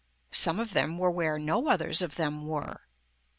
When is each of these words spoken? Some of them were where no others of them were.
Some 0.31 0.59
of 0.59 0.73
them 0.73 0.97
were 0.97 1.11
where 1.11 1.37
no 1.37 1.67
others 1.67 2.01
of 2.01 2.15
them 2.15 2.47
were. 2.47 2.87